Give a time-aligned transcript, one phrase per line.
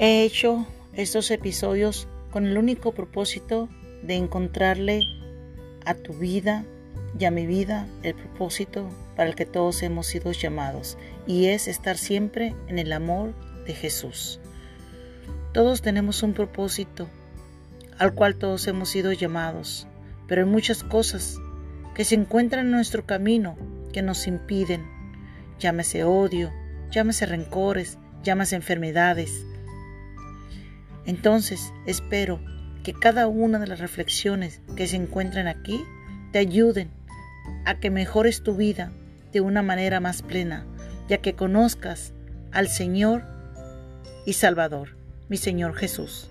[0.00, 3.68] He hecho estos episodios con el único propósito
[4.02, 5.02] de encontrarle
[5.84, 6.64] a tu vida
[7.16, 11.68] y a mi vida el propósito para el que todos hemos sido llamados, y es
[11.68, 13.34] estar siempre en el amor
[13.66, 14.40] de Jesús.
[15.52, 17.08] Todos tenemos un propósito
[17.96, 19.86] al cual todos hemos sido llamados,
[20.26, 21.38] pero hay muchas cosas
[21.94, 23.56] que se encuentran en nuestro camino
[23.92, 24.84] que nos impiden,
[25.60, 26.52] llámese odio,
[26.90, 29.44] llámese rencores, llámese enfermedades.
[31.06, 32.40] Entonces espero
[32.82, 35.82] que cada una de las reflexiones que se encuentran aquí
[36.32, 36.90] te ayuden
[37.64, 38.92] a que mejores tu vida
[39.32, 40.66] de una manera más plena,
[41.08, 42.12] ya que conozcas
[42.52, 43.24] al Señor
[44.26, 44.96] y Salvador,
[45.28, 46.30] mi Señor Jesús.